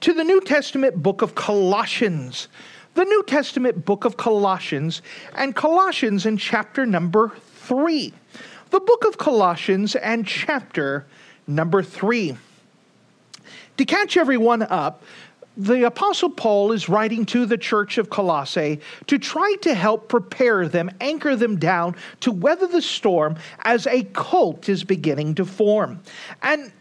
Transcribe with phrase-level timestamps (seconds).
[0.00, 2.48] to the New Testament book of Colossians.
[2.94, 5.02] The New Testament book of Colossians,
[5.34, 8.12] and Colossians in chapter number three.
[8.70, 11.06] The book of Colossians and chapter
[11.46, 12.36] number three.
[13.76, 15.02] To catch everyone up,
[15.56, 20.68] the Apostle Paul is writing to the church of Colossae to try to help prepare
[20.68, 26.02] them, anchor them down to weather the storm as a cult is beginning to form.
[26.42, 26.72] And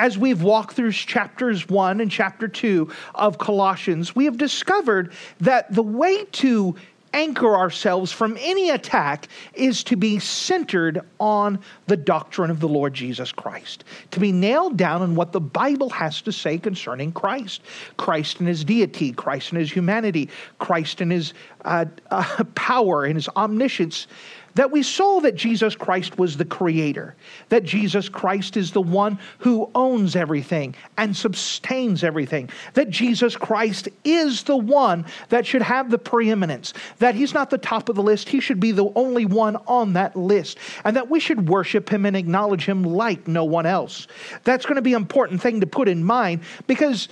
[0.00, 5.70] as we've walked through chapters 1 and chapter 2 of Colossians, we have discovered that
[5.74, 6.74] the way to
[7.12, 12.94] anchor ourselves from any attack is to be centered on the doctrine of the Lord
[12.94, 17.60] Jesus Christ, to be nailed down on what the Bible has to say concerning Christ.
[17.98, 21.34] Christ and his deity, Christ and his humanity, Christ and his
[21.66, 24.06] uh, uh, power and his omniscience
[24.54, 27.14] that we saw that Jesus Christ was the creator,
[27.48, 33.88] that Jesus Christ is the one who owns everything and sustains everything, that Jesus Christ
[34.04, 38.02] is the one that should have the preeminence, that he's not the top of the
[38.02, 41.88] list, he should be the only one on that list, and that we should worship
[41.88, 44.06] him and acknowledge him like no one else.
[44.44, 47.08] That's going to be an important thing to put in mind because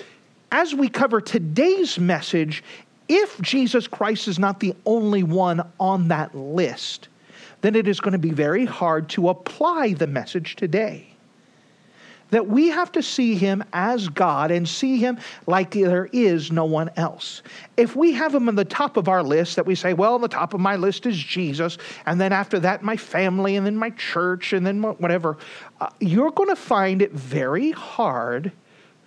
[0.50, 2.62] as we cover today's message,
[3.08, 7.08] if Jesus Christ is not the only one on that list,
[7.60, 11.06] then it is going to be very hard to apply the message today.
[12.30, 16.66] That we have to see him as God and see him like there is no
[16.66, 17.42] one else.
[17.78, 20.28] If we have him on the top of our list, that we say, well, the
[20.28, 23.90] top of my list is Jesus, and then after that, my family, and then my
[23.90, 25.38] church, and then whatever,
[25.80, 28.52] uh, you're going to find it very hard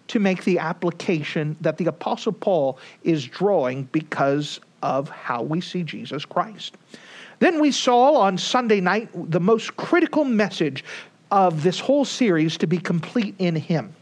[0.07, 5.84] to make the application that the Apostle Paul is drawing because of how we see
[5.84, 6.75] Jesus Christ.
[7.41, 10.85] Then we saw on Sunday night the most critical message
[11.31, 13.96] of this whole series to be complete in Him.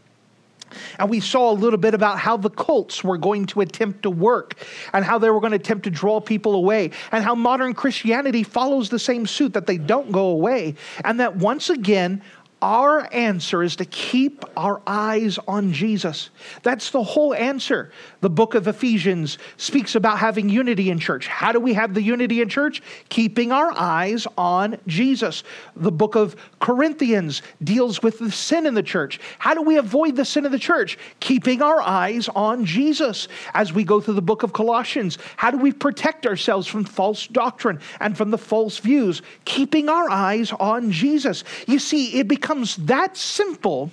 [0.98, 4.10] And we saw a little bit about how the cults were going to attempt to
[4.10, 4.62] work
[4.92, 8.42] and how they were going to attempt to draw people away, and how modern Christianity
[8.42, 10.74] follows the same suit that they don't go away.
[11.02, 12.22] And that once again,
[12.62, 16.28] our answer is to keep our eyes on Jesus.
[16.62, 17.90] That's the whole answer.
[18.20, 21.26] The book of Ephesians speaks about having unity in church.
[21.26, 22.82] How do we have the unity in church?
[23.08, 25.42] Keeping our eyes on Jesus.
[25.74, 29.20] The book of Corinthians deals with the sin in the church.
[29.38, 30.98] How do we avoid the sin of the church?
[31.20, 33.28] Keeping our eyes on Jesus.
[33.54, 37.26] As we go through the book of Colossians, how do we protect ourselves from false
[37.26, 39.22] doctrine and from the false views?
[39.46, 41.42] Keeping our eyes on Jesus.
[41.66, 43.92] You see, it becomes becomes that simple,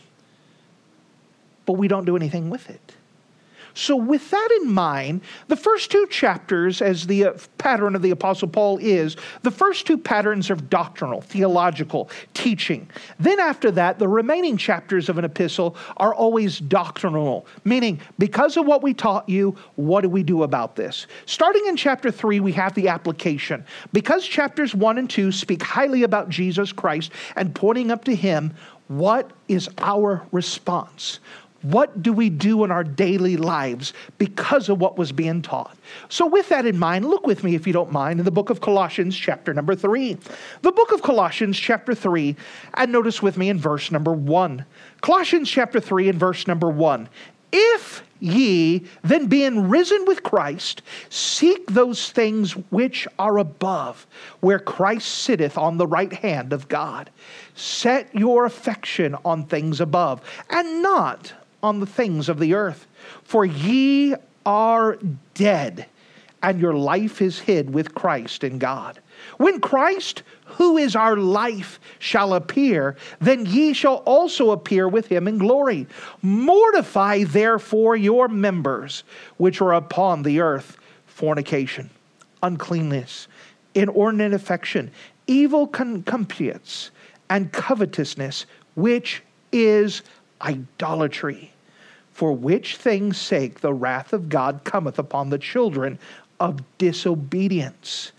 [1.68, 2.97] but we don't do anything with it.
[3.78, 8.10] So, with that in mind, the first two chapters, as the uh, pattern of the
[8.10, 12.90] Apostle Paul is, the first two patterns are doctrinal, theological, teaching.
[13.20, 18.66] Then, after that, the remaining chapters of an epistle are always doctrinal, meaning, because of
[18.66, 21.06] what we taught you, what do we do about this?
[21.28, 23.64] Starting in chapter 3, we have the application.
[23.94, 28.56] Because chapters 1 and 2 speak highly about Jesus Christ and pointing up to Him,
[28.88, 31.20] what is our response?
[31.64, 35.76] What do we do in our daily lives because of what was being taught?
[36.08, 38.50] So, with that in mind, look with me, if you don't mind, in the book
[38.50, 40.18] of Colossians, chapter number three.
[40.62, 42.36] The book of Colossians, chapter three,
[42.76, 44.66] and notice with me in verse number one.
[45.02, 47.10] Colossians, chapter three, and verse number one.
[47.52, 54.06] If ye, then being risen with Christ, seek those things which are above,
[54.42, 57.10] where Christ sitteth on the right hand of God.
[57.56, 62.88] Set your affection on things above, and not on the things of the earth.
[63.24, 64.16] For ye
[64.46, 64.98] are
[65.34, 65.88] dead,
[66.42, 69.00] and your life is hid with Christ in God.
[69.38, 75.28] When Christ, who is our life, shall appear, then ye shall also appear with him
[75.28, 75.88] in glory.
[76.22, 79.04] Mortify therefore your members
[79.38, 80.78] which are upon the earth
[81.08, 81.90] fornication,
[82.44, 83.28] uncleanness,
[83.74, 84.92] inordinate affection,
[85.26, 86.92] evil concupiscence,
[87.30, 88.46] and covetousness,
[88.76, 90.04] which is
[90.42, 91.54] idolatry,
[92.12, 96.00] for which things' sake the wrath of God cometh upon the children
[96.40, 98.12] of disobedience,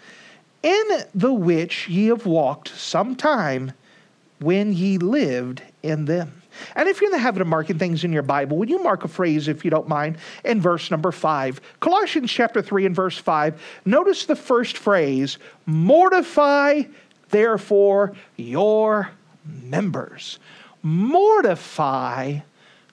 [0.63, 0.85] in
[1.15, 3.73] the which ye have walked some time
[4.41, 6.43] when ye lived in them.
[6.75, 9.05] And if you're in the habit of marking things in your Bible, would you mark
[9.05, 11.61] a phrase, if you don't mind, in verse number five?
[11.81, 13.61] Colossians chapter 3 and verse 5.
[13.85, 16.83] Notice the first phrase mortify,
[17.31, 19.11] therefore, your
[19.45, 20.39] members.
[20.83, 22.41] Mortify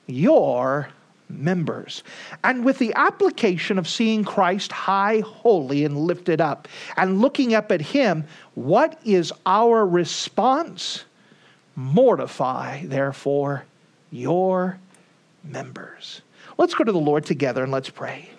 [0.08, 0.90] your
[1.30, 2.04] members.
[2.44, 6.68] And with the application of seeing Christ high, holy, and lifted up,
[6.98, 11.04] and looking up at Him, what is our response?
[11.76, 13.66] Mortify, therefore,
[14.12, 14.80] your
[15.44, 16.22] members.
[16.58, 18.30] Let's go to the Lord together and let's pray.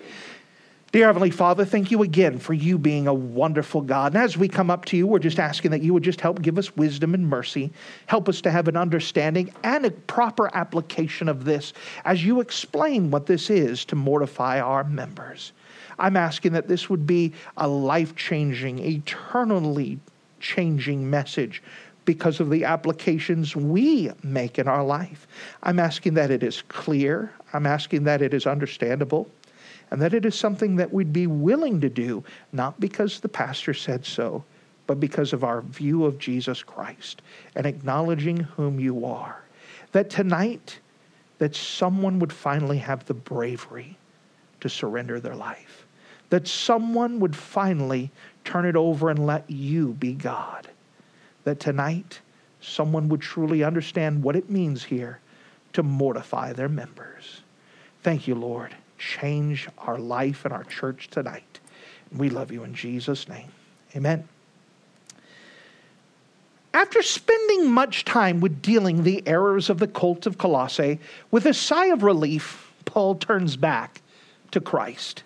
[0.92, 4.14] Dear Heavenly Father, thank you again for you being a wonderful God.
[4.14, 6.40] And as we come up to you, we're just asking that you would just help
[6.40, 7.72] give us wisdom and mercy.
[8.06, 11.72] Help us to have an understanding and a proper application of this
[12.04, 15.52] as you explain what this is to mortify our members.
[15.98, 19.98] I'm asking that this would be a life changing, eternally
[20.38, 21.64] changing message
[22.04, 25.26] because of the applications we make in our life.
[25.64, 27.32] I'm asking that it is clear.
[27.52, 29.28] I'm asking that it is understandable
[29.90, 33.74] and that it is something that we'd be willing to do, not because the pastor
[33.74, 34.44] said so,
[34.86, 37.22] but because of our view of Jesus Christ
[37.54, 39.42] and acknowledging whom you are.
[39.92, 40.78] That tonight,
[41.38, 43.96] that someone would finally have the bravery
[44.60, 45.86] to surrender their life.
[46.30, 48.10] That someone would finally
[48.44, 50.68] turn it over and let you be God.
[51.44, 52.20] That tonight,
[52.60, 55.20] someone would truly understand what it means here
[55.72, 57.42] to mortify their members.
[58.02, 61.60] Thank you, Lord change our life and our church tonight.
[62.14, 63.48] We love you in Jesus' name.
[63.94, 64.28] Amen.
[66.72, 71.00] After spending much time with dealing the errors of the cult of Colossae,
[71.30, 74.02] with a sigh of relief, Paul turns back
[74.50, 75.22] to Christ.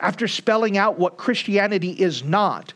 [0.00, 2.72] After spelling out what Christianity is not,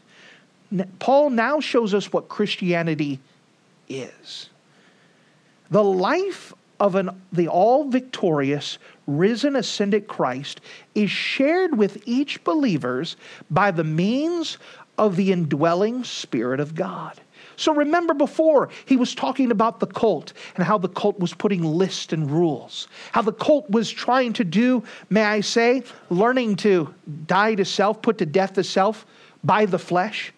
[0.98, 3.20] Paul now shows us what Christianity
[3.88, 4.50] is.
[5.70, 10.60] The life of an, the all victorious, risen, ascended Christ
[10.94, 13.16] is shared with each believers
[13.50, 14.58] by the means
[14.98, 17.20] of the indwelling Spirit of God.
[17.56, 21.62] So remember before, he was talking about the cult and how the cult was putting
[21.62, 22.88] lists and rules.
[23.12, 26.94] How the cult was trying to do, may I say, learning to
[27.26, 29.04] die to self, put to death the self
[29.44, 30.32] by the flesh.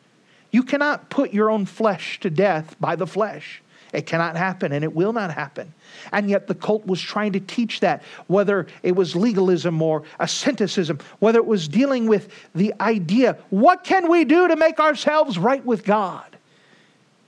[0.50, 3.62] You cannot put your own flesh to death by the flesh.
[3.92, 5.72] It cannot happen and it will not happen.
[6.12, 10.98] And yet the cult was trying to teach that, whether it was legalism or asceticism,
[11.18, 15.64] whether it was dealing with the idea what can we do to make ourselves right
[15.64, 16.24] with God?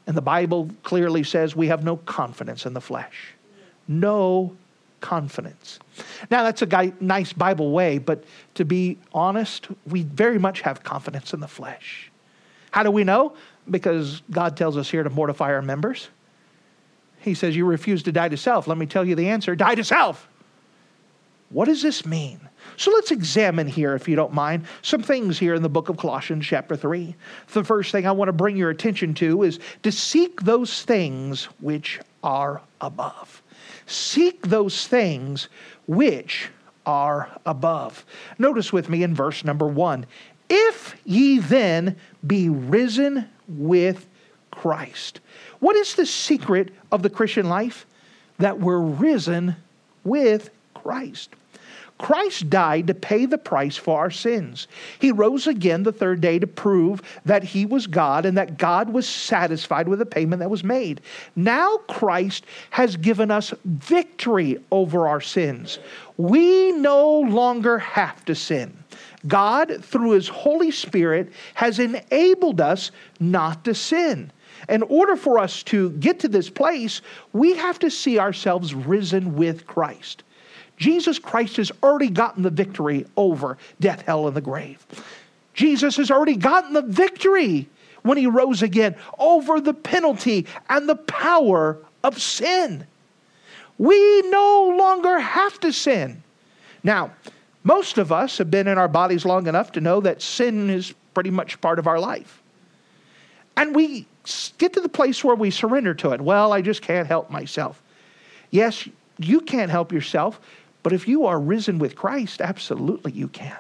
[0.07, 3.35] And the Bible clearly says we have no confidence in the flesh.
[3.89, 4.57] No
[5.01, 5.79] confidence.
[6.31, 8.25] Now, that's a guy, nice Bible way, but
[8.55, 12.11] to be honest, we very much have confidence in the flesh.
[12.71, 13.35] How do we know?
[13.71, 16.09] Because God tells us here to mortify our members.
[17.25, 18.67] He says, You refuse to die to self.
[18.67, 20.29] Let me tell you the answer die to self.
[21.49, 22.41] What does this mean?
[22.77, 25.97] So let's examine here, if you don't mind, some things here in the book of
[25.97, 27.15] Colossians, chapter 3.
[27.53, 31.45] The first thing I want to bring your attention to is to seek those things
[31.61, 33.43] which are above.
[33.87, 35.49] Seek those things
[35.87, 36.49] which
[36.85, 38.05] are above.
[38.39, 40.07] Notice with me in verse number one
[40.51, 44.07] if ye then be risen with
[44.51, 45.21] Christ.
[45.65, 47.87] What is the secret of the Christian life?
[48.37, 49.57] That we're risen
[50.05, 51.31] with Christ.
[51.97, 54.69] Christ died to pay the price for our sins.
[54.99, 58.91] He rose again the third day to prove that he was God and that God
[58.91, 61.01] was satisfied with the payment that was made.
[61.35, 65.79] Now Christ has given us victory over our sins.
[66.19, 68.77] We no longer have to sin.
[69.27, 74.31] God, through his Holy Spirit, has enabled us not to sin.
[74.69, 77.03] In order for us to get to this place,
[77.33, 80.23] we have to see ourselves risen with Christ.
[80.77, 84.85] Jesus Christ has already gotten the victory over death, hell, and the grave.
[85.55, 87.69] Jesus has already gotten the victory
[88.03, 92.87] when he rose again over the penalty and the power of sin.
[93.79, 96.23] We no longer have to sin.
[96.83, 97.13] Now,
[97.63, 100.93] most of us have been in our bodies long enough to know that sin is
[101.15, 102.43] pretty much part of our life.
[103.57, 104.07] And we
[104.59, 106.21] get to the place where we surrender to it.
[106.21, 107.83] Well, I just can't help myself.
[108.51, 108.89] Yes,
[109.19, 110.41] you can't help yourself,
[110.83, 113.57] but if you are risen with Christ, absolutely you can.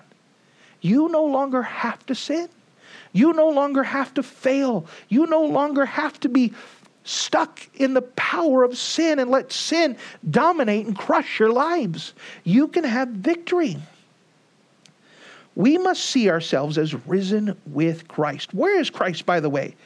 [0.80, 2.48] You no longer have to sin.
[3.12, 4.86] You no longer have to fail.
[5.08, 6.52] You no longer have to be
[7.04, 9.96] stuck in the power of sin and let sin
[10.30, 12.14] dominate and crush your lives.
[12.44, 13.76] You can have victory.
[15.54, 18.52] We must see ourselves as risen with Christ.
[18.52, 19.76] Where is Christ, by the way?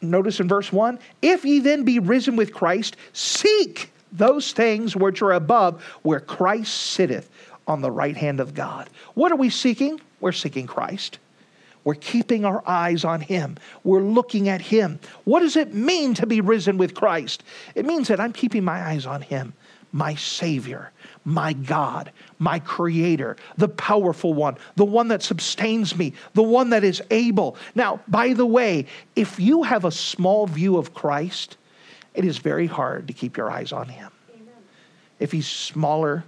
[0.00, 5.22] Notice in verse 1 If ye then be risen with Christ, seek those things which
[5.22, 7.30] are above, where Christ sitteth
[7.66, 8.88] on the right hand of God.
[9.14, 10.00] What are we seeking?
[10.20, 11.18] We're seeking Christ.
[11.84, 13.56] We're keeping our eyes on Him.
[13.84, 14.98] We're looking at Him.
[15.24, 17.44] What does it mean to be risen with Christ?
[17.74, 19.52] It means that I'm keeping my eyes on Him,
[19.92, 20.90] my Savior,
[21.24, 26.84] my God, my Creator, the powerful one, the one that sustains me, the one that
[26.84, 27.56] is able.
[27.74, 31.56] Now, by the way, if you have a small view of Christ,
[32.14, 34.10] it is very hard to keep your eyes on Him.
[34.34, 34.54] Amen.
[35.18, 36.24] If He's smaller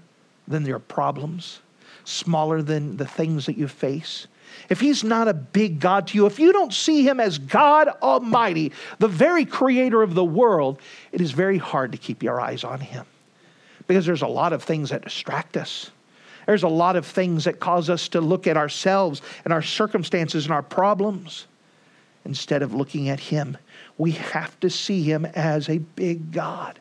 [0.47, 1.61] than your problems,
[2.05, 4.27] smaller than the things that you face,
[4.69, 7.88] if he's not a big God to you, if you don't see him as God
[8.03, 10.81] Almighty, the very creator of the world,
[11.12, 13.07] it is very hard to keep your eyes on him.
[13.87, 15.91] Because there's a lot of things that distract us.
[16.49, 20.47] There's a lot of things that cause us to look at ourselves and our circumstances
[20.47, 21.47] and our problems
[22.25, 23.59] instead of looking at him.
[23.99, 26.78] We have to see him as a big God.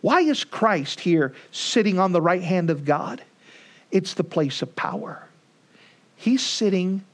[0.00, 3.22] Why is Christ here sitting on the right hand of God?
[3.90, 5.28] It's the place of power.
[6.16, 7.04] He's sitting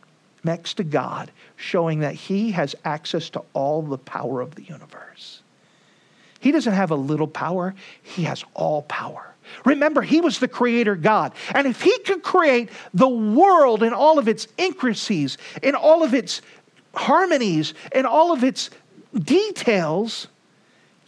[0.44, 5.42] next to God, showing that he has access to all the power of the universe.
[6.38, 9.35] He doesn't have a little power, he has all power.
[9.64, 11.33] Remember, he was the creator God.
[11.54, 16.14] And if he could create the world in all of its intricacies, in all of
[16.14, 16.42] its
[16.95, 18.71] harmonies, in all of its
[19.19, 20.28] details,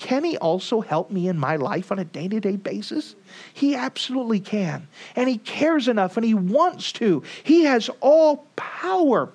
[0.03, 3.15] can He also help me in my life on a day to day basis?
[3.55, 4.89] He absolutely can.
[5.15, 7.23] And He cares enough and He wants to.
[7.45, 9.31] He has all power.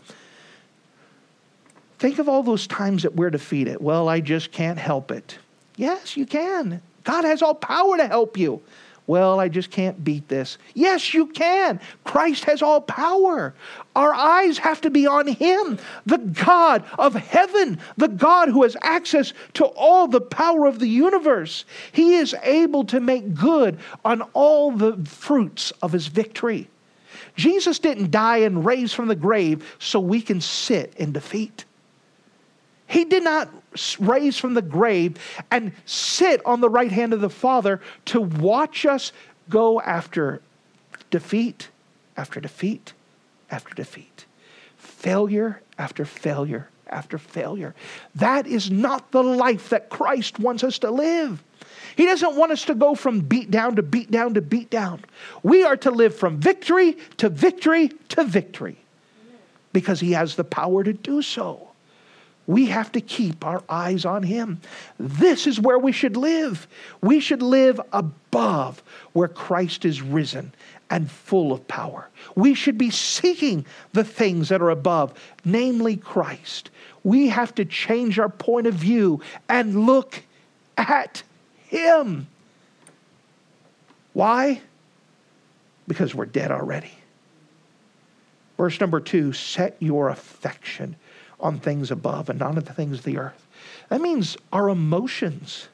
[2.00, 3.78] Think of all those times that we're defeated.
[3.80, 5.40] Well, I just can't help it.
[5.78, 6.82] Yes, you can.
[7.04, 8.62] God has all power to help you.
[9.08, 10.58] Well, I just can't beat this.
[10.74, 11.80] Yes, you can.
[12.04, 13.56] Christ has all power.
[13.96, 18.76] Our eyes have to be on Him, the God of heaven, the God who has
[18.82, 21.64] access to all the power of the universe.
[21.94, 26.70] He is able to make good on all the fruits of His victory.
[27.38, 31.64] Jesus didn't die and raise from the grave so we can sit in defeat.
[32.88, 33.50] He did not
[34.00, 35.18] raise from the grave
[35.52, 39.12] and sit on the right hand of the Father to watch us
[39.50, 40.42] go after
[41.10, 41.70] defeat
[42.16, 42.94] after defeat
[43.52, 44.26] after defeat,
[44.78, 47.76] failure after failure after failure.
[48.16, 51.44] That is not the life that Christ wants us to live.
[51.96, 55.04] He doesn't want us to go from beat down to beat down to beat down.
[55.44, 58.78] We are to live from victory to victory to victory
[59.74, 61.67] because He has the power to do so.
[62.48, 64.62] We have to keep our eyes on Him.
[64.98, 66.66] This is where we should live.
[67.02, 70.54] We should live above where Christ is risen
[70.90, 72.08] and full of power.
[72.36, 75.14] We should be seeking the things that are above,
[75.44, 76.70] namely Christ.
[77.04, 80.24] We have to change our point of view and look
[80.78, 81.24] at
[81.68, 82.28] Him.
[84.14, 84.62] Why?
[85.86, 86.92] Because we're dead already.
[88.56, 90.96] Verse number two set your affection
[91.40, 93.48] on things above and not on the things of the earth.
[93.90, 95.68] That means our emotions.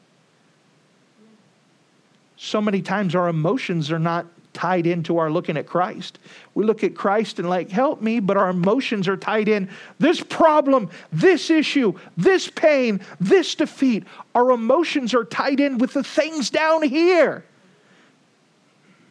[2.38, 6.20] So many times our emotions are not tied into our looking at Christ.
[6.54, 9.70] We look at Christ and like, help me, but our emotions are tied in.
[10.00, 14.04] This problem, this issue, this pain, this defeat,
[14.36, 17.44] our emotions are tied in with the things down here.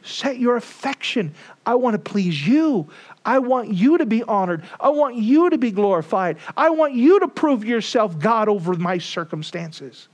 [0.03, 1.35] Set your affection.
[1.65, 2.89] I want to please you.
[3.25, 4.65] I want you to be honored.
[4.81, 6.39] I want you to be glorified.
[6.57, 10.09] I want you to prove yourself God over my circumstances.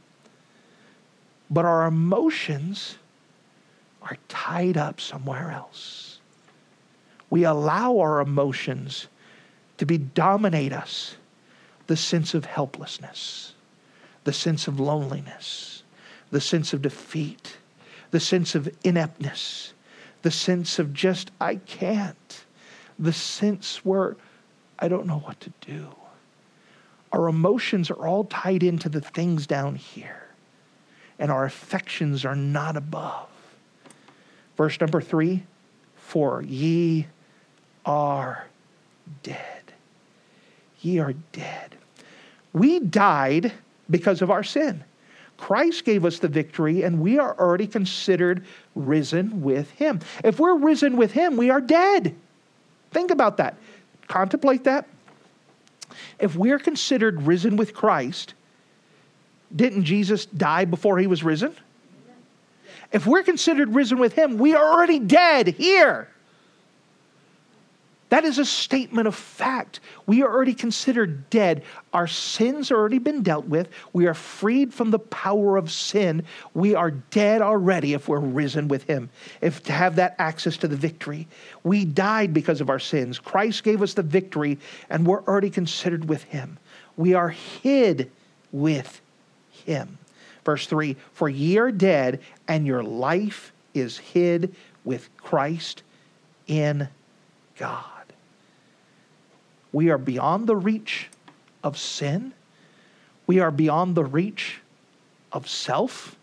[1.51, 2.97] But our emotions
[4.03, 6.21] are tied up somewhere else.
[7.31, 9.07] We allow our emotions
[9.79, 11.17] to be dominate us.
[11.87, 13.55] The sense of helplessness,
[14.25, 15.83] the sense of loneliness,
[16.31, 17.57] the sense of defeat,
[18.11, 19.73] the sense of ineptness,
[20.23, 22.45] the sense of just, I can't
[22.99, 24.17] the sense where
[24.79, 25.89] I don't know what to do.
[27.13, 30.27] Our emotions are all tied into the things down here,
[31.19, 33.29] and our affections are not above.
[34.57, 35.45] Verse number three
[35.97, 37.07] For ye
[37.87, 38.47] are
[39.23, 39.63] dead.
[40.81, 41.77] Ye are dead.
[42.53, 43.53] We died
[43.89, 44.85] because of our sin.
[45.39, 50.01] Christ gave us the victory, and we are already considered risen with Him.
[50.23, 52.15] If we're risen with Him, we are dead.
[52.91, 53.57] Think about that.
[54.09, 54.87] Contemplate that.
[56.19, 58.35] If we're considered risen with Christ,
[59.55, 61.55] didn't Jesus die before he was risen?
[62.93, 66.09] If we're considered risen with him, we are already dead here.
[68.11, 69.81] That is a statement of fact.
[70.07, 71.63] We are already considered dead.
[71.93, 73.69] Our sins have already been dealt with.
[73.93, 76.23] We are freed from the power of sin.
[76.55, 79.11] We are dead already if we're risen with Him,
[79.43, 81.29] if to have that access to the victory.
[81.65, 83.19] We died because of our sins.
[83.19, 86.57] Christ gave us the victory, and we're already considered with Him.
[86.97, 88.11] We are hid
[88.53, 89.03] with
[89.67, 89.99] Him.
[90.47, 95.83] Verse 3 For ye are dead, and your life is hid with Christ
[96.47, 96.89] in
[97.59, 97.98] God.
[99.79, 101.07] We are beyond the reach
[101.63, 102.33] of sin.
[103.29, 104.59] We are beyond the reach
[105.31, 106.17] of self.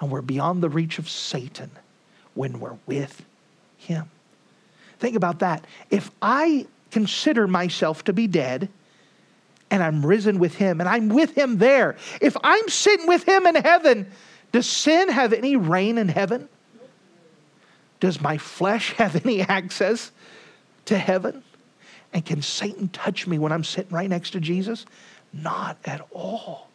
[0.00, 1.70] And we're beyond the reach of Satan
[2.34, 3.24] when we're with
[3.78, 4.10] Him.
[4.98, 5.68] Think about that.
[5.88, 8.68] If I consider myself to be dead
[9.70, 13.46] and I'm risen with Him and I'm with Him there, if I'm sitting with Him
[13.46, 14.10] in heaven,
[14.50, 16.48] does sin have any reign in heaven?
[18.00, 20.10] Does my flesh have any access
[20.86, 21.44] to heaven?
[22.12, 24.86] And can Satan touch me when I'm sitting right next to Jesus?
[25.32, 26.68] Not at all.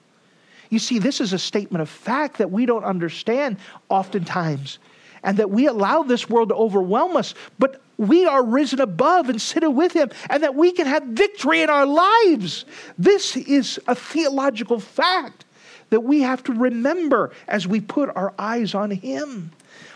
[0.70, 3.58] You see, this is a statement of fact that we don't understand
[3.89, 4.80] oftentimes,
[5.24, 9.42] and that we allow this world to overwhelm us, but we are risen above and
[9.42, 12.65] seated with Him, and that we can have victory in our lives.
[12.98, 15.46] This is a theological fact
[15.89, 19.51] that we have to remember as we put our eyes on Him.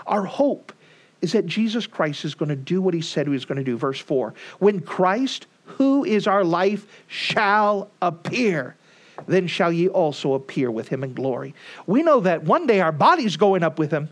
[0.05, 0.72] Our hope
[1.21, 3.63] is that Jesus Christ is going to do what he said he was going to
[3.63, 3.77] do.
[3.77, 8.75] Verse 4 When Christ, who is our life, shall appear,
[9.27, 11.53] then shall ye also appear with him in glory.
[11.85, 14.09] We know that one day our body's going up with him,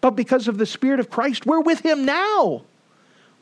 [0.00, 2.62] but because of the Spirit of Christ, we're with him now.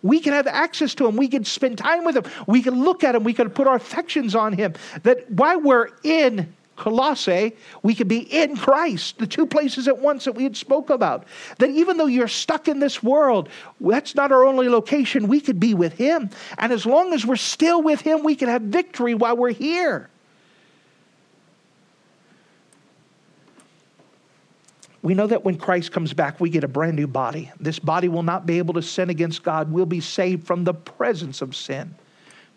[0.03, 1.17] We can have access to him.
[1.17, 2.25] We can spend time with him.
[2.47, 3.25] We can look at him.
[3.25, 4.75] We can put our affections on him.
[5.03, 10.25] That while we're in Colossae, we could be in Christ, the two places at once
[10.25, 11.25] that we had spoke about.
[11.59, 13.49] That even though you're stuck in this world,
[13.81, 15.29] that's not our only location.
[15.29, 16.31] We could be with Him.
[16.59, 20.11] And as long as we're still with Him, we can have victory while we're here.
[25.03, 27.53] We know that when Christ comes back, we get a brand new body.
[27.61, 29.71] This body will not be able to sin against God.
[29.71, 31.95] We'll be saved from the presence of sin.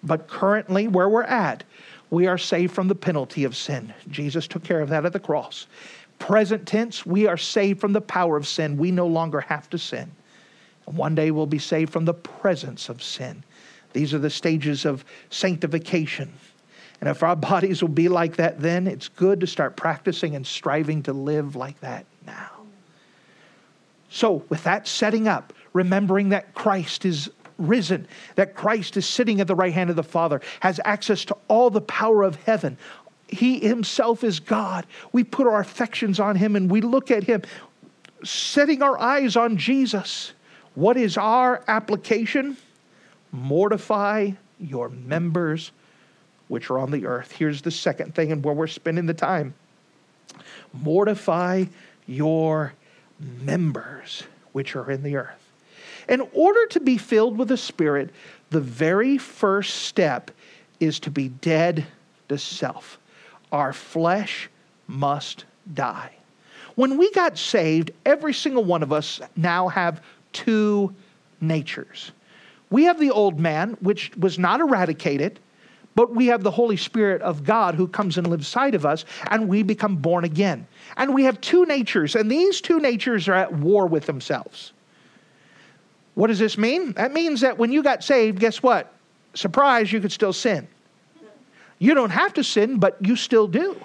[0.02, 1.66] But currently, where we're at,
[2.10, 3.94] we are saved from the penalty of sin.
[4.10, 5.68] Jesus took care of that at the cross.
[6.20, 8.78] Present tense, we are saved from the power of sin.
[8.78, 10.12] We no longer have to sin.
[10.88, 13.44] And one day we'll be saved from the presence of sin.
[13.94, 16.34] These are the stages of sanctification.
[17.00, 20.48] And if our bodies will be like that then, it's good to start practicing and
[20.48, 22.52] striving to live like that now.
[24.10, 29.48] So, with that setting up, remembering that Christ is risen, that Christ is sitting at
[29.48, 32.78] the right hand of the Father, has access to all the power of heaven.
[33.28, 34.86] He himself is God.
[35.12, 37.42] We put our affections on him and we look at him,
[38.24, 40.34] setting our eyes on Jesus.
[40.76, 42.58] What is our application?
[43.32, 45.72] Mortify your members
[46.48, 47.32] which are on the earth.
[47.34, 49.54] Here's the second thing, and where we're spending the time
[50.74, 51.66] mortify
[52.06, 52.74] your
[53.20, 55.47] members which are in the earth.
[56.08, 58.12] In order to be filled with the Spirit,
[58.50, 60.32] the very first step
[60.80, 61.86] is to be dead
[62.30, 62.98] to self.
[63.52, 64.50] Our flesh
[64.88, 66.12] must die.
[66.76, 70.94] When we got saved, every single one of us now have two
[71.42, 72.12] natures.
[72.70, 75.40] We have the old man, which was not eradicated,
[75.96, 79.06] but we have the Holy Spirit of God who comes and lives side of us,
[79.32, 80.68] and we become born again.
[80.96, 84.74] And we have two natures, and these two natures are at war with themselves.
[86.18, 86.94] What does this mean?
[86.94, 88.92] That means that when you got saved, guess what?
[89.36, 90.68] Surprise, you could still sin.
[91.78, 93.80] You don't have to sin, but you still do.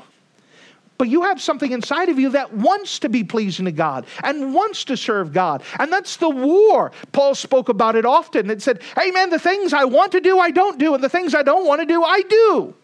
[0.97, 4.55] But you have something inside of you that wants to be pleasing to God and
[4.55, 5.62] wants to serve God.
[5.79, 6.92] And that's the war.
[7.12, 10.38] Paul spoke about it often and said, Hey, man, the things I want to do,
[10.38, 12.75] I don't do, and the things I don't want to do, I do.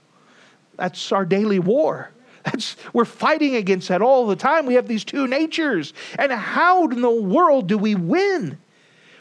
[0.77, 2.11] That's our daily war.
[2.45, 4.67] That's, we're fighting against that all the time.
[4.67, 5.95] We have these two natures.
[6.19, 8.59] And how in the world do we win?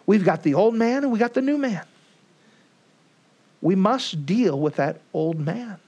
[0.08, 1.86] We've got the old man and we got the new man.
[3.62, 5.80] We must deal with that old man.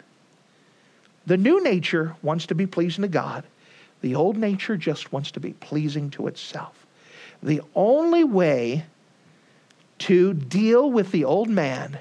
[1.25, 3.45] The new nature wants to be pleasing to God.
[4.01, 6.85] The old nature just wants to be pleasing to itself.
[7.41, 8.85] The only way
[9.99, 11.99] to deal with the old man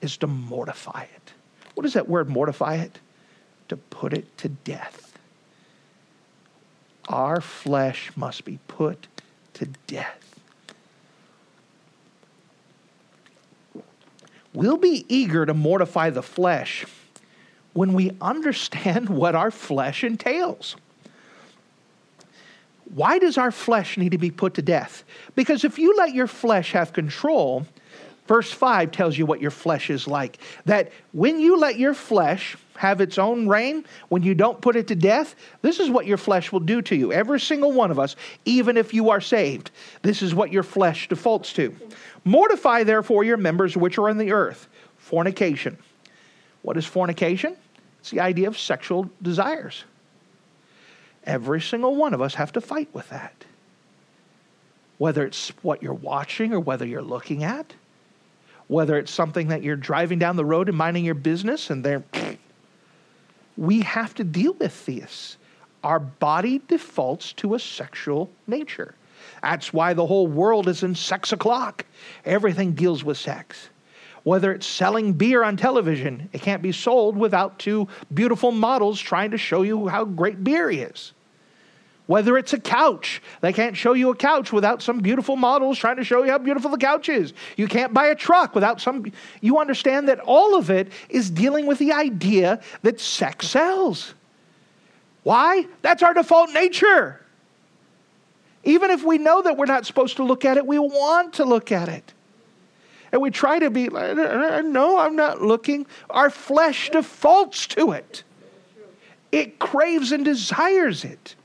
[0.00, 1.32] is to mortify it.
[1.74, 2.98] What does that word mortify it?
[3.68, 5.18] To put it to death.
[7.08, 9.06] Our flesh must be put
[9.54, 10.25] to death.
[14.56, 16.86] We'll be eager to mortify the flesh
[17.74, 20.76] when we understand what our flesh entails.
[22.94, 25.04] Why does our flesh need to be put to death?
[25.34, 27.66] Because if you let your flesh have control,
[28.26, 30.38] Verse 5 tells you what your flesh is like.
[30.64, 34.88] That when you let your flesh have its own reign, when you don't put it
[34.88, 37.12] to death, this is what your flesh will do to you.
[37.12, 39.70] Every single one of us, even if you are saved,
[40.02, 41.74] this is what your flesh defaults to.
[42.26, 44.68] Mortify therefore your members which are in the earth.
[44.98, 45.78] Fornication.
[46.60, 47.56] What is fornication?
[48.00, 49.84] It's the idea of sexual desires.
[51.24, 53.46] Every single one of us have to fight with that.
[54.98, 57.72] Whether it's what you're watching or whether you're looking at
[58.68, 62.02] whether it's something that you're driving down the road and minding your business and they're
[63.56, 65.36] we have to deal with this
[65.84, 68.94] our body defaults to a sexual nature
[69.42, 71.84] that's why the whole world is in sex o'clock
[72.24, 73.68] everything deals with sex
[74.24, 79.30] whether it's selling beer on television it can't be sold without two beautiful models trying
[79.30, 81.12] to show you how great beer is
[82.06, 85.96] whether it's a couch, they can't show you a couch without some beautiful models trying
[85.96, 87.32] to show you how beautiful the couch is.
[87.56, 89.10] You can't buy a truck without some.
[89.40, 94.14] You understand that all of it is dealing with the idea that sex sells.
[95.24, 95.66] Why?
[95.82, 97.20] That's our default nature.
[98.66, 101.44] Even if we know that we're not supposed to look at it, we want to
[101.44, 102.12] look at it.
[103.12, 105.86] And we try to be, no, I'm not looking.
[106.10, 108.24] Our flesh defaults to it,
[109.30, 111.36] it craves and desires it.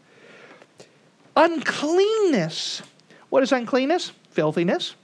[1.37, 2.81] Uncleanness.
[3.29, 4.11] What is uncleanness?
[4.31, 4.95] Filthiness.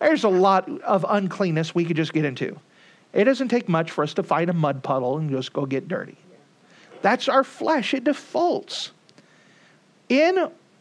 [0.00, 2.58] There's a lot of uncleanness we could just get into.
[3.12, 5.86] It doesn't take much for us to find a mud puddle and just go get
[5.86, 6.16] dirty.
[7.02, 8.90] That's our flesh, it defaults.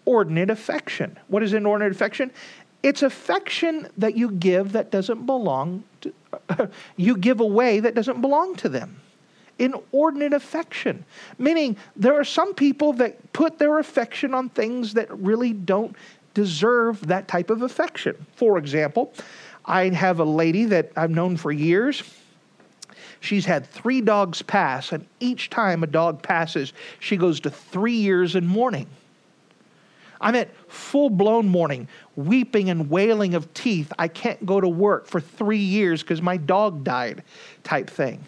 [0.06, 1.18] Inordinate affection.
[1.28, 2.32] What is inordinate affection?
[2.84, 6.13] It's affection that you give that doesn't belong to,
[6.98, 9.02] you give away that doesn't belong to them
[9.58, 11.06] inordinate affection.
[11.38, 15.96] Meaning, there are some people that put their affection on things that really don't
[16.34, 18.26] deserve that type of affection.
[18.36, 19.13] For example,
[19.65, 22.04] I have a lady that I've known for years.
[23.20, 27.96] She's had three dogs pass, and each time a dog passes, she goes to three
[27.96, 28.88] years in mourning.
[30.21, 33.91] I'm at full blown mourning, weeping and wailing of teeth.
[33.99, 37.23] I can't go to work for three years because my dog died,
[37.63, 38.23] type thing.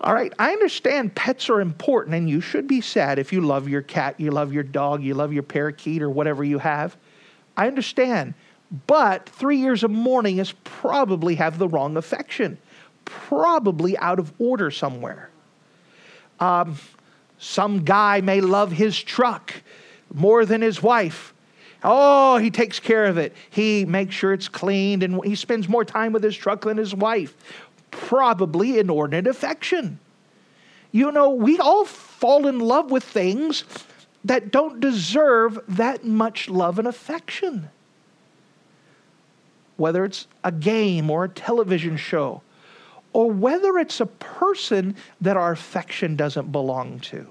[0.00, 3.68] All right, I understand pets are important and you should be sad if you love
[3.68, 6.96] your cat, you love your dog, you love your parakeet or whatever you have.
[7.56, 8.34] I understand.
[8.86, 12.58] But three years of mourning is probably have the wrong affection,
[13.04, 15.30] probably out of order somewhere.
[16.40, 16.76] Um,
[17.38, 19.54] some guy may love his truck
[20.14, 21.34] more than his wife.
[21.82, 23.34] Oh, he takes care of it.
[23.50, 26.94] He makes sure it's cleaned and he spends more time with his truck than his
[26.94, 27.34] wife
[27.94, 29.98] probably inordinate affection.
[30.92, 33.64] You know, we all fall in love with things
[34.24, 37.68] that don't deserve that much love and affection.
[39.76, 42.42] Whether it's a game or a television show,
[43.12, 47.26] or whether it's a person that our affection doesn't belong to.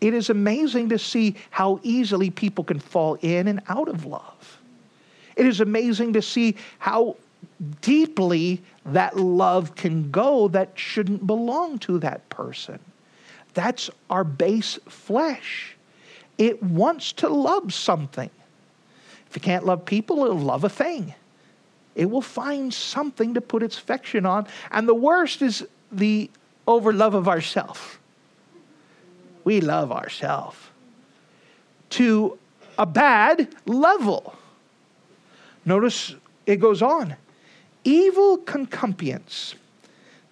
[0.00, 4.58] It is amazing to see how easily people can fall in and out of love.
[5.36, 7.16] It is amazing to see how
[7.80, 12.78] deeply that love can go that shouldn't belong to that person.
[13.54, 15.76] That's our base flesh.
[16.36, 18.30] It wants to love something.
[19.28, 21.14] If it can't love people, it'll love a thing.
[21.94, 24.46] It will find something to put its affection on.
[24.70, 26.30] And the worst is the
[26.66, 27.98] overlove of ourself.
[29.48, 30.74] We love ourself
[31.88, 32.38] to
[32.76, 34.36] a bad level.
[35.64, 37.16] Notice it goes on
[37.82, 39.54] Evil concupiscence.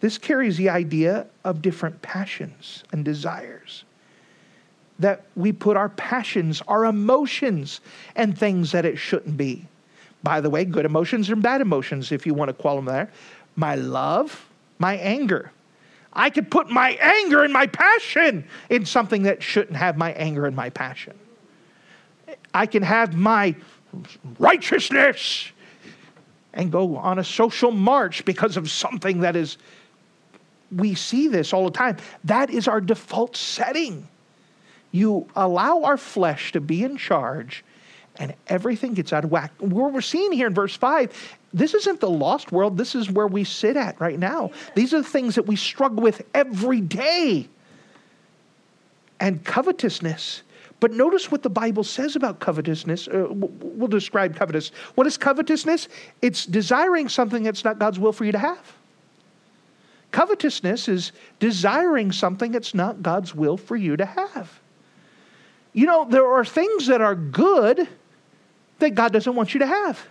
[0.01, 3.85] This carries the idea of different passions and desires.
[4.99, 7.81] That we put our passions, our emotions,
[8.17, 9.65] and things that it shouldn't be.
[10.23, 13.09] By the way, good emotions and bad emotions, if you want to call them that.
[13.57, 14.47] My love,
[14.79, 15.53] my anger.
[16.17, 20.47] I could put my anger and my passion in something that shouldn't have my anger
[20.47, 21.13] and my passion.
[22.55, 23.55] I can have my
[24.39, 25.53] righteousness
[26.55, 29.59] and go on a social march because of something that is,
[30.75, 31.99] we see this all the time.
[32.25, 34.09] That is our default setting.
[34.93, 37.63] You allow our flesh to be in charge,
[38.19, 39.53] and everything gets out of whack.
[39.59, 42.77] What we're seeing here in verse 5, this isn't the lost world.
[42.77, 44.51] This is where we sit at right now.
[44.75, 47.49] These are the things that we struggle with every day.
[49.19, 50.43] And covetousness
[50.79, 53.09] but notice what the Bible says about covetousness.
[53.09, 54.79] Uh, we'll describe covetousness.
[54.95, 55.89] What is covetousness?
[56.21, 58.77] It's desiring something that's not God's will for you to have.
[60.11, 64.61] Covetousness is desiring something that's not God's will for you to have.
[65.73, 67.89] You know, there are things that are good
[68.79, 70.07] that God doesn't want you to have.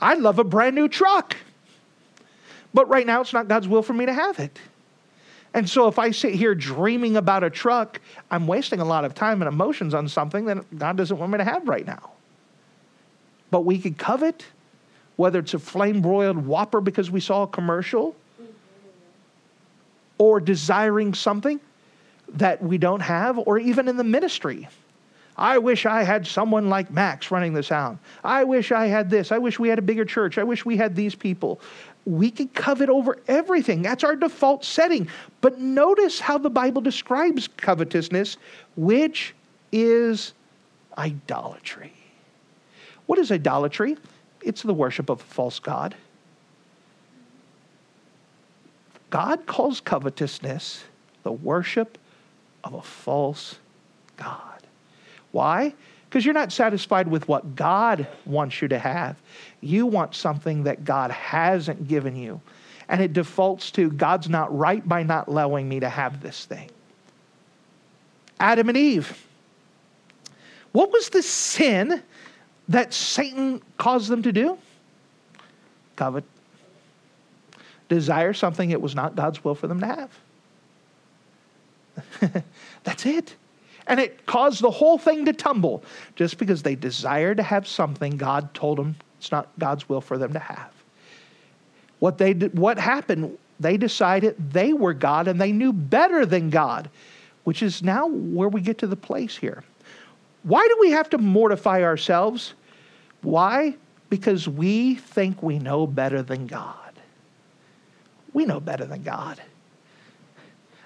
[0.00, 1.36] I love a brand new truck.
[2.74, 4.58] But right now, it's not God's will for me to have it.
[5.54, 9.14] And so if I sit here dreaming about a truck, I'm wasting a lot of
[9.14, 12.10] time and emotions on something that God doesn't want me to have right now.
[13.50, 14.44] But we could covet,
[15.16, 18.14] whether it's a flame broiled whopper because we saw a commercial,
[20.18, 21.60] or desiring something
[22.28, 24.68] that we don't have, or even in the ministry.
[25.38, 27.98] I wish I had someone like Max running the sound.
[28.24, 29.32] I wish I had this.
[29.32, 30.38] I wish we had a bigger church.
[30.38, 31.60] I wish we had these people.
[32.06, 33.82] We can covet over everything.
[33.82, 35.08] That's our default setting.
[35.40, 38.38] But notice how the Bible describes covetousness,
[38.76, 39.34] which
[39.72, 40.32] is
[40.96, 41.92] idolatry.
[43.06, 43.96] What is idolatry?
[44.42, 45.94] It's the worship of a false God.
[49.10, 50.84] God calls covetousness
[51.22, 51.98] the worship
[52.64, 53.58] of a false
[54.16, 54.55] God.
[55.36, 55.74] Why?
[56.08, 59.16] Because you're not satisfied with what God wants you to have.
[59.60, 62.40] You want something that God hasn't given you.
[62.88, 66.70] And it defaults to God's not right by not allowing me to have this thing.
[68.40, 69.26] Adam and Eve.
[70.72, 72.02] What was the sin
[72.68, 74.56] that Satan caused them to do?
[75.96, 76.24] Covet.
[77.90, 80.08] Desire something it was not God's will for them to
[82.22, 82.42] have.
[82.84, 83.36] That's it.
[83.86, 85.84] And it caused the whole thing to tumble
[86.16, 90.18] just because they desired to have something God told them it's not God's will for
[90.18, 90.72] them to have.
[91.98, 96.90] What, they what happened, they decided they were God and they knew better than God,
[97.44, 99.64] which is now where we get to the place here.
[100.42, 102.54] Why do we have to mortify ourselves?
[103.22, 103.76] Why?
[104.10, 106.74] Because we think we know better than God.
[108.32, 109.40] We know better than God.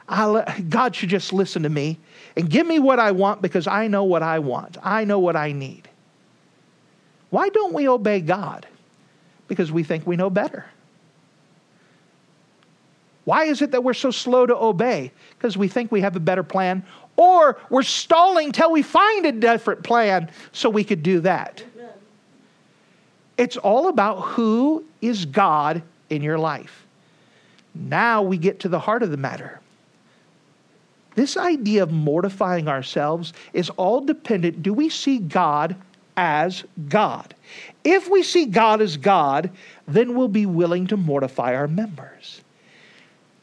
[0.08, 1.98] I'll, God should just listen to me
[2.40, 4.78] and give me what I want because I know what I want.
[4.82, 5.86] I know what I need.
[7.28, 8.66] Why don't we obey God?
[9.46, 10.64] Because we think we know better.
[13.26, 15.12] Why is it that we're so slow to obey?
[15.36, 16.82] Because we think we have a better plan,
[17.16, 21.62] or we're stalling till we find a different plan so we could do that.
[23.36, 26.86] It's all about who is God in your life.
[27.74, 29.59] Now we get to the heart of the matter.
[31.14, 34.62] This idea of mortifying ourselves is all dependent.
[34.62, 35.76] Do we see God
[36.16, 37.34] as God?
[37.84, 39.50] If we see God as God,
[39.88, 42.42] then we'll be willing to mortify our members.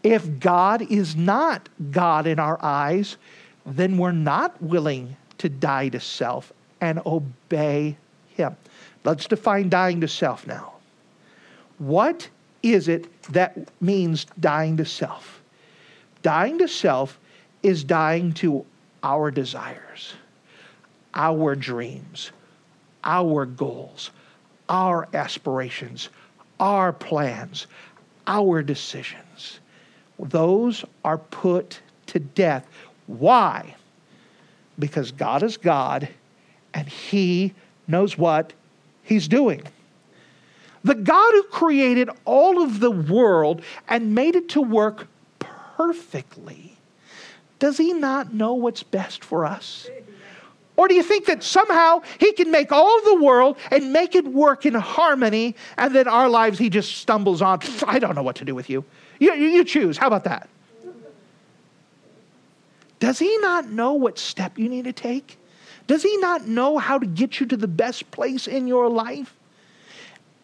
[0.03, 3.17] If God is not God in our eyes,
[3.65, 7.97] then we're not willing to die to self and obey
[8.29, 8.55] Him.
[9.03, 10.73] Let's define dying to self now.
[11.77, 12.29] What
[12.63, 15.41] is it that means dying to self?
[16.21, 17.19] Dying to self
[17.63, 18.65] is dying to
[19.03, 20.13] our desires,
[21.13, 22.31] our dreams,
[23.03, 24.11] our goals,
[24.69, 26.09] our aspirations,
[26.59, 27.67] our plans,
[28.25, 29.59] our decisions.
[30.19, 32.67] Those are put to death.
[33.07, 33.75] Why?
[34.79, 36.09] Because God is God
[36.73, 37.53] and He
[37.87, 38.53] knows what
[39.03, 39.63] He's doing.
[40.83, 45.07] The God who created all of the world and made it to work
[45.39, 46.76] perfectly
[47.59, 49.89] does he not know what's best for us?
[50.75, 54.27] Or do you think that somehow he can make all the world and make it
[54.27, 57.59] work in harmony, and then our lives he just stumbles on?
[57.87, 58.85] I don't know what to do with you.
[59.19, 59.97] You, you choose.
[59.97, 60.47] How about that?
[62.99, 65.37] Does he not know what step you need to take?
[65.87, 69.33] Does he not know how to get you to the best place in your life?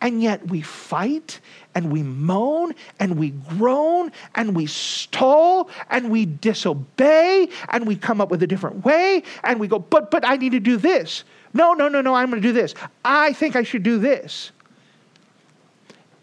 [0.03, 1.39] And yet we fight
[1.73, 8.19] and we moan and we groan and we stall and we disobey and we come
[8.19, 11.23] up with a different way and we go, but, but I need to do this.
[11.53, 12.75] No, no, no, no, I'm going to do this.
[13.05, 14.51] I think I should do this.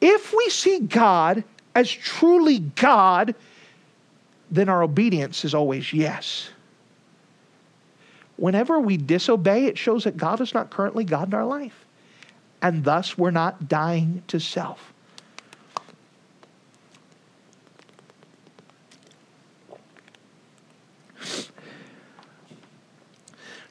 [0.02, 1.42] If we see God
[1.74, 3.34] as truly God,
[4.50, 6.50] then our obedience is always yes.
[8.36, 11.86] Whenever we disobey, it shows that God is not currently God in our life
[12.62, 14.92] and thus we're not dying to self.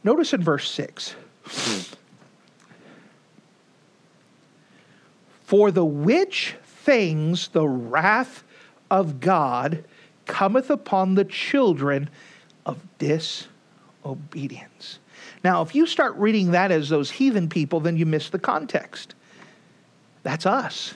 [0.04, 1.16] Notice in verse 6
[5.44, 8.44] For the which things the wrath
[8.90, 9.84] of God
[10.26, 12.10] cometh upon the children
[12.66, 13.49] of disobedience.
[15.44, 19.16] Now, if you start reading that as those heathen people, then you miss the context.
[20.24, 20.94] That's us.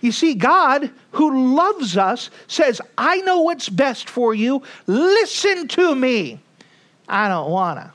[0.00, 4.62] You see, God, who loves us, says, I know what's best for you.
[4.86, 6.40] Listen to me.
[7.08, 7.92] I don't want to.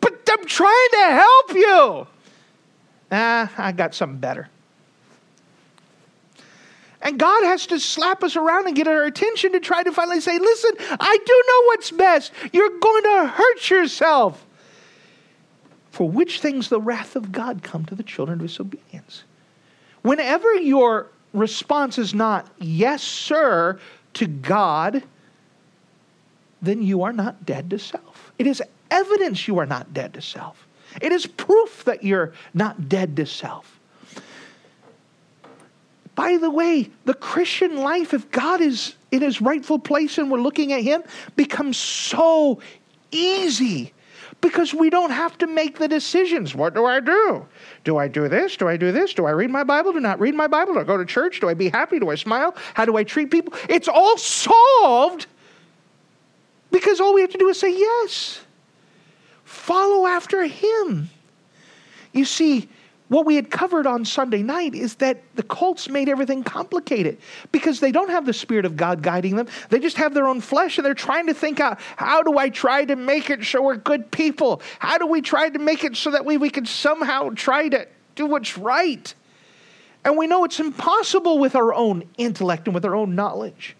[0.00, 2.06] But I'm trying to help you.
[3.10, 4.48] Ah, I got something better.
[7.00, 10.20] And God has to slap us around and get our attention to try to finally
[10.20, 12.32] say, Listen, I do know what's best.
[12.52, 14.44] You're going to hurt yourself.
[15.90, 19.24] For which things the wrath of God come to the children of disobedience.
[20.02, 23.78] Whenever your response is not, Yes, sir,
[24.14, 25.02] to God,
[26.60, 28.32] then you are not dead to self.
[28.38, 30.66] It is evidence you are not dead to self.
[31.00, 33.77] It is proof that you're not dead to self.
[36.18, 40.40] By the way, the Christian life, if God is in his rightful place and we're
[40.40, 41.04] looking at him,
[41.36, 42.60] becomes so
[43.12, 43.92] easy
[44.40, 46.56] because we don't have to make the decisions.
[46.56, 47.46] What do I do?
[47.84, 48.56] Do I do this?
[48.56, 49.14] Do I do this?
[49.14, 49.92] Do I read my Bible?
[49.92, 50.74] Do not read my Bible?
[50.74, 51.38] Do I go to church?
[51.38, 52.00] Do I be happy?
[52.00, 52.56] Do I smile?
[52.74, 53.54] How do I treat people?
[53.68, 55.28] It's all solved
[56.72, 58.40] because all we have to do is say yes.
[59.44, 61.10] Follow after him.
[62.12, 62.68] You see,
[63.08, 67.18] what we had covered on Sunday night is that the cults made everything complicated
[67.52, 69.48] because they don't have the Spirit of God guiding them.
[69.70, 72.50] They just have their own flesh and they're trying to think out how do I
[72.50, 74.60] try to make it so we're good people?
[74.78, 77.88] How do we try to make it so that we, we can somehow try to
[78.14, 79.14] do what's right?
[80.04, 83.74] And we know it's impossible with our own intellect and with our own knowledge.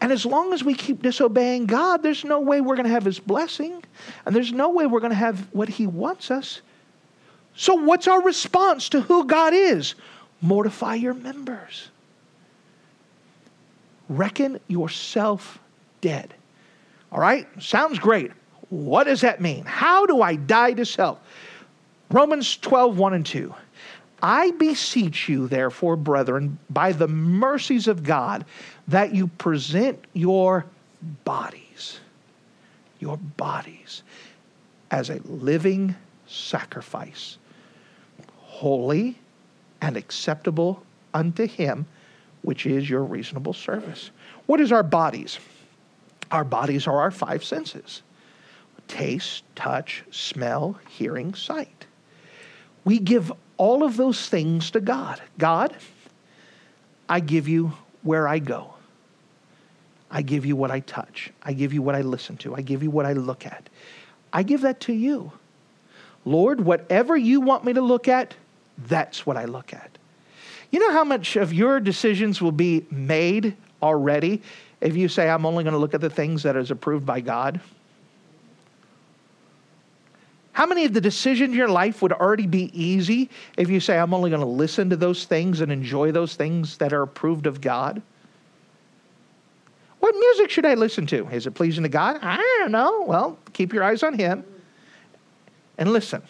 [0.00, 3.04] And as long as we keep disobeying God, there's no way we're going to have
[3.04, 3.84] His blessing,
[4.26, 6.60] and there's no way we're going to have what He wants us.
[7.54, 9.94] So, what's our response to who God is?
[10.40, 11.88] Mortify your members.
[14.08, 15.58] Reckon yourself
[16.00, 16.34] dead.
[17.10, 17.46] All right?
[17.62, 18.32] Sounds great.
[18.70, 19.64] What does that mean?
[19.64, 21.20] How do I die to self?
[22.10, 23.54] Romans 12, 1 and 2.
[24.22, 28.44] I beseech you, therefore, brethren, by the mercies of God,
[28.88, 30.64] that you present your
[31.24, 32.00] bodies,
[33.00, 34.02] your bodies,
[34.90, 37.38] as a living sacrifice
[38.52, 39.16] holy
[39.80, 40.84] and acceptable
[41.14, 41.86] unto him,
[42.42, 44.10] which is your reasonable service.
[44.44, 45.38] What is our bodies?
[46.30, 48.02] Our bodies are our five senses
[48.88, 51.86] taste, touch, smell, hearing, sight.
[52.84, 55.22] We give all of those things to God.
[55.38, 55.74] God,
[57.08, 58.74] I give you where I go.
[60.10, 61.32] I give you what I touch.
[61.42, 62.54] I give you what I listen to.
[62.54, 63.70] I give you what I look at.
[64.30, 65.32] I give that to you.
[66.26, 68.34] Lord, whatever you want me to look at,
[68.88, 69.98] that's what I look at.
[70.70, 74.42] You know how much of your decisions will be made already
[74.80, 77.20] if you say, I'm only going to look at the things that is approved by
[77.20, 77.60] God?
[80.52, 83.98] How many of the decisions in your life would already be easy if you say,
[83.98, 87.46] I'm only going to listen to those things and enjoy those things that are approved
[87.46, 88.02] of God?
[90.00, 91.28] What music should I listen to?
[91.28, 92.18] Is it pleasing to God?
[92.22, 93.02] I don't know.
[93.02, 94.44] Well, keep your eyes on Him
[95.78, 96.22] and listen.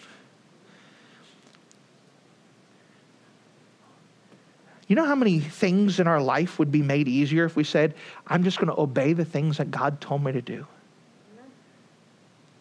[4.92, 7.94] You know how many things in our life would be made easier if we said,
[8.26, 10.66] I'm just going to obey the things that God told me to do?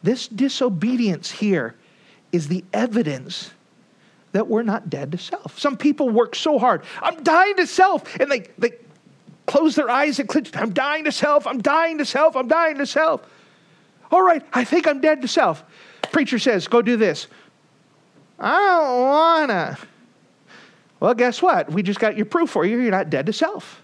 [0.01, 1.75] This disobedience here
[2.31, 3.51] is the evidence
[4.31, 5.59] that we're not dead to self.
[5.59, 6.83] Some people work so hard.
[7.01, 8.17] I'm dying to self.
[8.17, 8.75] And they, they
[9.45, 10.55] close their eyes and clench.
[10.55, 11.45] I'm dying to self.
[11.45, 12.37] I'm dying to self.
[12.37, 13.29] I'm dying to self.
[14.09, 15.65] All right, I think I'm dead to self.
[16.13, 17.27] Preacher says, go do this.
[18.39, 19.77] I don't wanna.
[21.01, 21.69] Well, guess what?
[21.71, 22.79] We just got your proof for you.
[22.79, 23.81] You're not dead to self.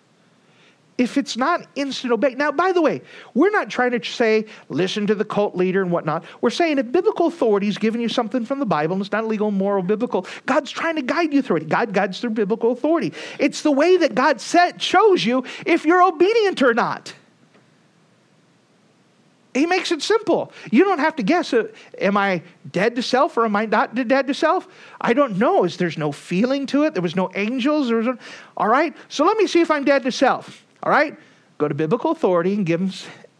[0.97, 2.35] If it's not instant obey.
[2.35, 3.01] Now, by the way,
[3.33, 6.23] we're not trying to say, listen to the cult leader and whatnot.
[6.41, 9.27] We're saying if biblical authority is giving you something from the Bible and it's not
[9.27, 11.69] legal, moral, biblical, God's trying to guide you through it.
[11.69, 13.13] God guides through biblical authority.
[13.39, 17.13] It's the way that God set, shows you if you're obedient or not.
[19.57, 20.51] He makes it simple.
[20.71, 21.67] You don't have to guess uh,
[21.99, 24.67] am I dead to self or am I not dead to self?
[25.01, 25.63] I don't know.
[25.63, 26.93] Is there's no feeling to it?
[26.93, 27.87] There was no angels.
[27.87, 28.17] There was no,
[28.55, 28.95] all right.
[29.09, 30.63] So let me see if I'm dead to self.
[30.83, 31.17] All right.
[31.57, 32.91] Go to biblical authority and give them,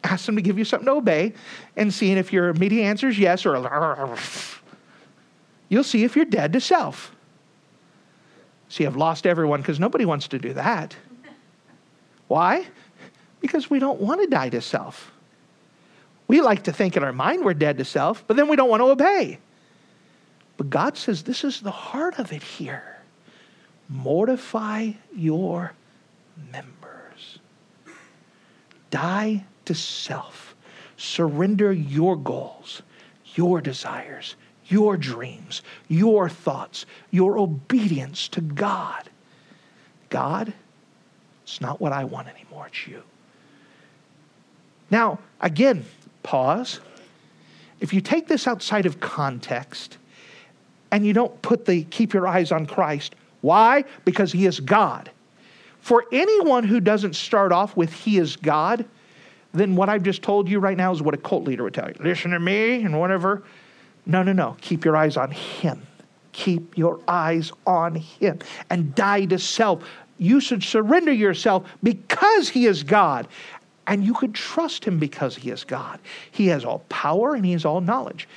[0.03, 1.33] ask them to give you something to obey,
[1.75, 3.55] and seeing if your immediate answer is yes or
[5.69, 7.15] you'll see if you're dead to self.
[8.69, 10.95] See, I've lost everyone because nobody wants to do that.
[12.27, 12.65] Why?
[13.39, 15.11] Because we don't want to die to self.
[16.27, 18.69] We like to think in our mind we're dead to self, but then we don't
[18.69, 19.39] want to obey.
[20.57, 22.97] But God says this is the heart of it here.
[23.89, 25.73] Mortify your
[26.51, 27.39] members.
[28.89, 30.55] Die to self.
[30.97, 32.81] Surrender your goals,
[33.35, 39.09] your desires, your dreams, your thoughts, your obedience to God.
[40.09, 40.53] God,
[41.43, 43.03] it's not what I want anymore, it's you.
[44.89, 45.85] Now, again,
[46.27, 46.81] pause.
[47.79, 49.97] If you take this outside of context,
[50.91, 53.15] and you don't put the keep your eyes on Christ.
[53.41, 53.83] Why?
[54.05, 55.11] Because He is God.
[55.81, 58.85] For anyone who doesn't start off with He is God,
[59.53, 61.87] then what I've just told you right now is what a cult leader would tell
[61.87, 61.95] you.
[61.99, 63.43] Listen to me and whatever.
[64.05, 64.57] No, no, no.
[64.61, 65.85] Keep your eyes on Him.
[66.33, 69.83] Keep your eyes on Him and die to self.
[70.17, 73.27] You should surrender yourself because He is God.
[73.87, 75.99] And you could trust Him because He is God.
[76.31, 78.27] He has all power and He has all knowledge.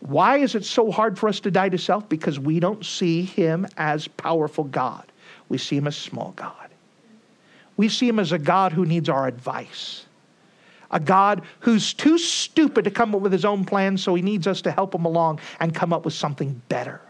[0.00, 2.08] Why is it so hard for us to die to self?
[2.08, 5.04] Because we don't see Him as powerful God.
[5.48, 6.54] We see Him as small God.
[7.76, 10.04] We see Him as a God who needs our advice
[10.92, 14.46] a God who's too stupid to come up with his own plan, so he needs
[14.46, 17.00] us to help him along and come up with something better.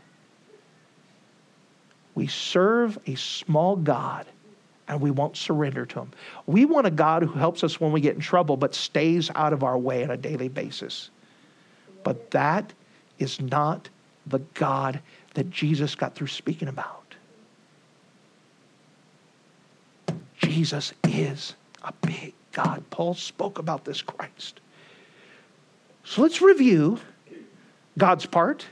[2.14, 4.26] We serve a small God
[4.92, 6.10] and we won't surrender to him.
[6.46, 9.52] We want a God who helps us when we get in trouble but stays out
[9.52, 11.10] of our way on a daily basis.
[12.04, 12.72] But that
[13.18, 13.88] is not
[14.26, 15.00] the God
[15.34, 17.14] that Jesus got through speaking about.
[20.38, 22.84] Jesus is a big God.
[22.90, 24.60] Paul spoke about this Christ.
[26.04, 26.98] So let's review
[27.96, 28.66] God's part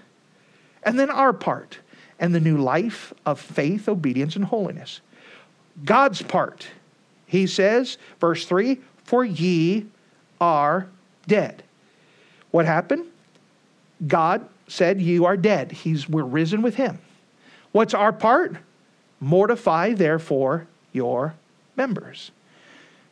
[0.82, 1.78] and then our part
[2.18, 5.00] and the new life of faith, obedience, and holiness.
[5.84, 6.66] God's part,
[7.26, 9.86] he says, verse 3 For ye
[10.40, 10.88] are
[11.26, 11.62] dead.
[12.50, 13.06] What happened?
[14.06, 15.72] God said, You are dead.
[15.72, 16.98] He's, we're risen with him.
[17.72, 18.56] What's our part?
[19.20, 21.34] Mortify, therefore, your
[21.76, 22.30] members.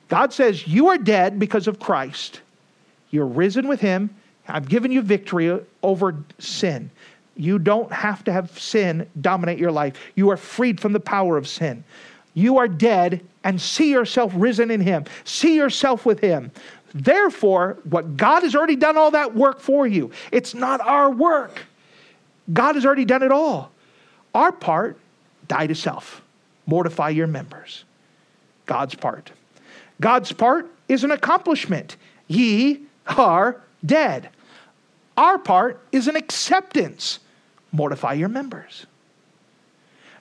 [0.09, 2.41] God says, You are dead because of Christ.
[3.11, 4.11] You're risen with him.
[4.47, 6.91] I've given you victory over sin.
[7.37, 9.95] You don't have to have sin dominate your life.
[10.15, 11.85] You are freed from the power of sin.
[12.39, 15.05] You are dead and see yourself risen in Him.
[15.25, 16.53] See yourself with Him.
[16.95, 20.13] Therefore, what God has already done all that work for you.
[20.31, 21.63] It's not our work.
[22.53, 23.73] God has already done it all.
[24.35, 24.99] Our part,
[25.49, 26.23] die to self,
[26.65, 27.85] mortify your members.
[28.67, 29.33] God's part.
[30.01, 31.97] God's part is an accomplishment.
[32.29, 32.83] Ye
[33.17, 34.29] are dead.
[35.17, 37.19] Our part is an acceptance
[37.73, 38.87] mortify your members.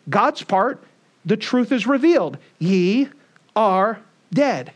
[0.09, 0.83] God's part,
[1.27, 2.37] the truth is revealed.
[2.57, 3.09] Ye
[3.55, 3.99] are
[4.33, 4.71] dead.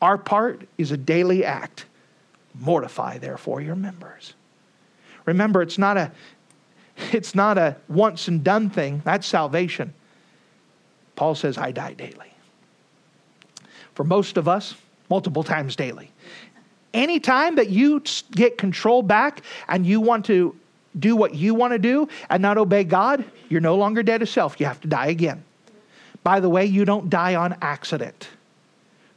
[0.00, 1.86] Our part is a daily act.
[2.54, 4.34] Mortify therefore your members.
[5.26, 6.12] Remember, it's not a
[7.12, 9.02] it's not a once and done thing.
[9.04, 9.92] That's salvation.
[11.16, 12.32] Paul says, I die daily.
[13.94, 14.74] For most of us,
[15.10, 16.10] multiple times daily.
[16.92, 20.56] Anytime that you get control back and you want to
[20.96, 24.26] do what you want to do and not obey God, you're no longer dead to
[24.26, 24.60] self.
[24.60, 25.42] You have to die again.
[26.24, 28.28] By the way, you don't die on accident.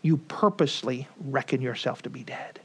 [0.03, 2.59] You purposely reckon yourself to be dead.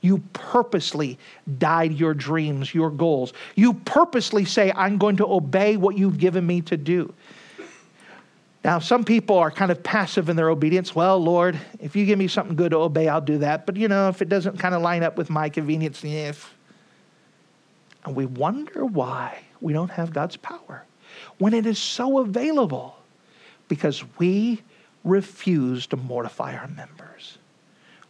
[0.00, 1.18] You purposely
[1.58, 3.32] died your dreams, your goals.
[3.56, 7.12] You purposely say, I'm going to obey what you've given me to do.
[8.64, 10.94] Now, some people are kind of passive in their obedience.
[10.94, 13.66] Well, Lord, if you give me something good to obey, I'll do that.
[13.66, 16.54] But, you know, if it doesn't kind of line up with my convenience, if
[18.04, 20.84] and we wonder why we don't have God's power
[21.38, 22.97] when it is so available
[23.68, 24.62] because we
[25.04, 27.38] refuse to mortify our members.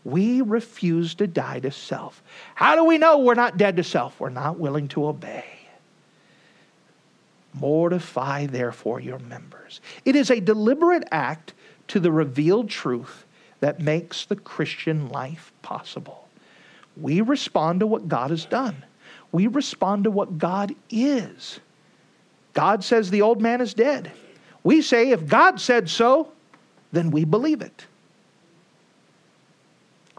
[0.04, 2.22] We refuse to die to self.
[2.54, 4.18] How do we know we're not dead to self?
[4.18, 5.44] We're not willing to obey.
[7.52, 9.80] Mortify, therefore, your members.
[10.04, 11.52] It is a deliberate act
[11.88, 13.24] to the revealed truth
[13.60, 16.28] that makes the Christian life possible.
[16.96, 18.84] We respond to what God has done
[19.32, 21.60] we respond to what God is.
[22.54, 24.10] God says the old man is dead.
[24.68, 26.30] We say, if God said so,
[26.92, 27.86] then we believe it.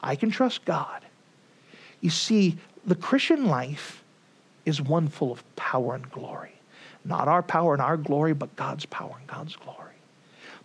[0.02, 1.06] I can trust God.
[2.02, 4.04] You see, the Christian life
[4.66, 6.54] is one full of power and glory.
[7.06, 9.94] Not our power and our glory, but God's power and God's glory.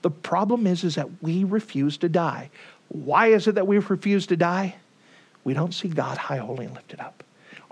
[0.01, 2.49] The problem is, is that we refuse to die.
[2.89, 4.77] Why is it that we refuse to die?
[5.45, 7.23] We don't see God high, holy, and lifted up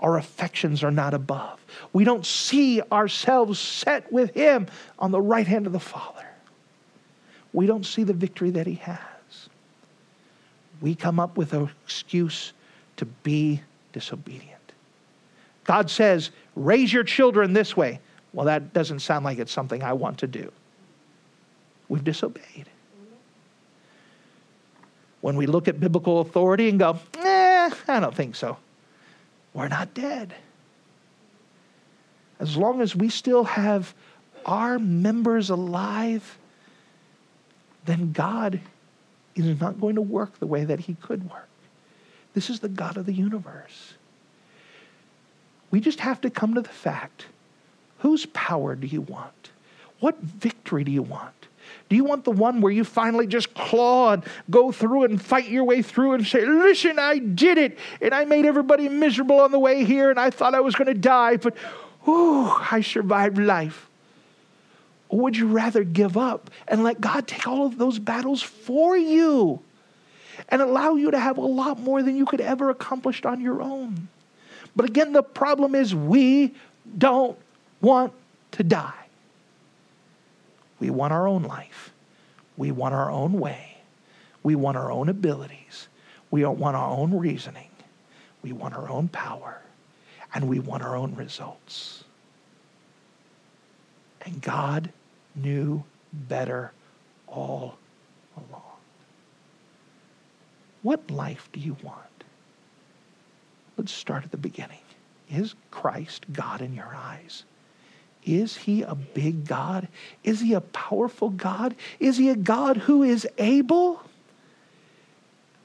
[0.03, 1.59] our affections are not above.
[1.93, 4.67] We don't see ourselves set with Him
[4.99, 6.27] on the right hand of the Father.
[7.53, 8.99] We don't see the victory that He has.
[10.81, 12.51] We come up with an excuse
[12.97, 13.61] to be
[13.93, 14.59] disobedient.
[15.63, 18.01] God says, raise your children this way.
[18.33, 20.51] Well, that doesn't sound like it's something I want to do.
[21.87, 22.65] We've disobeyed.
[25.21, 28.57] When we look at biblical authority and go, eh, I don't think so
[29.53, 30.33] we're not dead.
[32.39, 33.93] As long as we still have
[34.45, 36.37] our members alive,
[37.85, 38.59] then God
[39.35, 41.47] is not going to work the way that He could work.
[42.33, 43.93] This is the God of the universe.
[45.71, 47.27] We just have to come to the fact
[48.03, 49.51] Whose power do you want?
[50.01, 51.47] What victory do you want?
[51.89, 55.49] Do you want the one where you finally just claw and go through and fight
[55.49, 59.51] your way through and say, Listen, I did it, and I made everybody miserable on
[59.51, 61.55] the way here, and I thought I was going to die, but
[62.07, 63.89] ooh, I survived life?
[65.09, 68.97] Or would you rather give up and let God take all of those battles for
[68.97, 69.59] you
[70.49, 73.61] and allow you to have a lot more than you could ever accomplish on your
[73.61, 74.07] own?
[74.75, 76.55] But again, the problem is we
[76.97, 77.37] don't
[77.79, 78.13] want
[78.53, 79.02] to die.
[80.83, 81.93] We want our own life.
[82.57, 83.77] We want our own way.
[84.43, 85.87] We want our own abilities.
[86.29, 87.69] We want our own reasoning.
[88.41, 89.61] We want our own power.
[90.35, 92.03] And we want our own results.
[94.23, 94.91] And God
[95.35, 96.73] knew better
[97.27, 97.77] all
[98.35, 98.75] along.
[100.81, 102.25] What life do you want?
[103.77, 104.83] Let's start at the beginning.
[105.29, 107.45] Is Christ God in your eyes?
[108.25, 109.87] Is he a big God?
[110.23, 111.75] Is he a powerful God?
[111.99, 114.01] Is he a God who is able?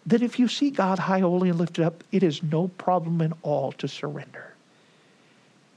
[0.06, 3.32] That if you see God high, holy, and lifted up, it is no problem at
[3.42, 4.54] all to surrender.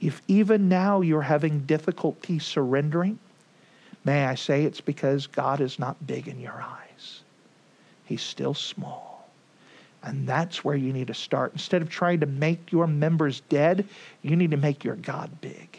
[0.00, 3.18] If even now you're having difficulty surrendering,
[4.04, 7.20] may I say it's because God is not big in your eyes.
[8.04, 9.28] He's still small.
[10.02, 11.52] And that's where you need to start.
[11.52, 13.86] Instead of trying to make your members dead,
[14.22, 15.78] you need to make your God big